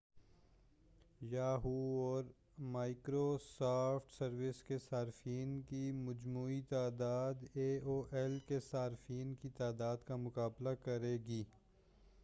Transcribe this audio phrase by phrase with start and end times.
[1.31, 1.73] Yahoo
[2.03, 2.23] اور
[2.71, 9.49] Microsoft service کے صارفین کی مجموعی تعداد اے او ایل کے صارفین کی
[9.57, 11.43] تعداد کا مقابلہ کرے گی